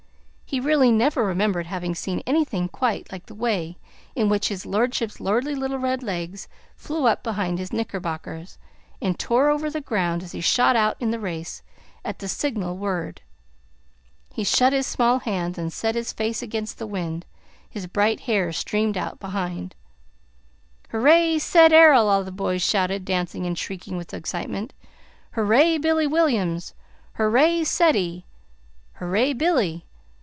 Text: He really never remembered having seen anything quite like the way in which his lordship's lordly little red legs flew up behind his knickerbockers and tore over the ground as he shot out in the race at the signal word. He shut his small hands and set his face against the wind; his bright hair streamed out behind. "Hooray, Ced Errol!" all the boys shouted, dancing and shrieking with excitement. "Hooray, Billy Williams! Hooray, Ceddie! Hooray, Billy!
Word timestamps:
He 0.43 0.59
really 0.59 0.91
never 0.91 1.23
remembered 1.23 1.67
having 1.67 1.95
seen 1.95 2.21
anything 2.27 2.67
quite 2.67 3.09
like 3.09 3.27
the 3.27 3.33
way 3.33 3.77
in 4.17 4.27
which 4.27 4.49
his 4.49 4.65
lordship's 4.65 5.21
lordly 5.21 5.55
little 5.55 5.77
red 5.79 6.03
legs 6.03 6.49
flew 6.75 7.05
up 7.05 7.23
behind 7.23 7.57
his 7.57 7.71
knickerbockers 7.71 8.57
and 9.01 9.17
tore 9.17 9.47
over 9.49 9.69
the 9.69 9.79
ground 9.79 10.23
as 10.23 10.33
he 10.33 10.41
shot 10.41 10.75
out 10.75 10.97
in 10.99 11.09
the 11.09 11.21
race 11.21 11.61
at 12.03 12.19
the 12.19 12.27
signal 12.27 12.75
word. 12.75 13.21
He 14.33 14.43
shut 14.43 14.73
his 14.73 14.85
small 14.85 15.19
hands 15.19 15.57
and 15.57 15.71
set 15.71 15.95
his 15.95 16.11
face 16.11 16.41
against 16.41 16.79
the 16.79 16.85
wind; 16.87 17.25
his 17.69 17.87
bright 17.87 18.19
hair 18.19 18.51
streamed 18.51 18.97
out 18.97 19.21
behind. 19.21 19.73
"Hooray, 20.89 21.39
Ced 21.39 21.71
Errol!" 21.71 22.09
all 22.09 22.25
the 22.25 22.29
boys 22.33 22.61
shouted, 22.61 23.05
dancing 23.05 23.45
and 23.45 23.57
shrieking 23.57 23.95
with 23.95 24.13
excitement. 24.13 24.73
"Hooray, 25.35 25.77
Billy 25.77 26.07
Williams! 26.07 26.73
Hooray, 27.13 27.63
Ceddie! 27.63 28.25
Hooray, 28.95 29.31
Billy! 29.31 29.85